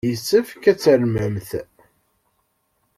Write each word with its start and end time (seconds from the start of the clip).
Yessefk 0.09 0.63
ad 0.71 0.77
tarmemt! 0.83 1.49